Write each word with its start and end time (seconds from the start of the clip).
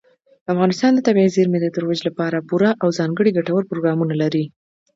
افغانستان 0.53 0.91
د 0.93 0.99
طبیعي 1.07 1.29
زیرمې 1.35 1.59
د 1.61 1.67
ترویج 1.75 1.99
لپاره 2.07 2.45
پوره 2.49 2.69
او 2.81 2.87
ځانګړي 2.99 3.29
ګټور 3.37 3.61
پروګرامونه 3.69 4.13
لري. 4.21 4.45